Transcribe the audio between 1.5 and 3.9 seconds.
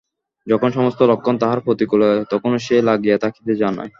প্রতিকূলে তখনো সে লাগিয়া থাকিতে জানে।